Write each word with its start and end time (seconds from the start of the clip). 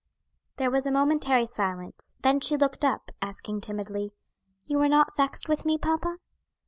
There 0.55 0.71
was 0.71 0.87
a 0.87 0.91
momentary 0.91 1.45
silence; 1.45 2.15
then 2.23 2.39
she 2.39 2.57
looked 2.57 2.83
up, 2.83 3.11
asking 3.21 3.61
timidly, 3.61 4.15
"You 4.65 4.81
are 4.81 4.89
not 4.89 5.15
vexed 5.15 5.47
with 5.47 5.63
me, 5.63 5.77
papa?" 5.77 6.17